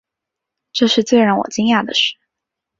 [0.71, 2.15] 这是最让我惊讶的事